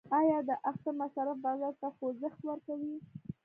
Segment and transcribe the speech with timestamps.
[0.19, 2.95] آیا د اختر مصارف بازار ته خوځښت ورکوي؟